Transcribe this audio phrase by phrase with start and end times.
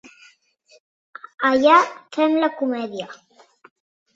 [1.51, 1.75] Allà
[2.17, 3.09] fem la comèdia.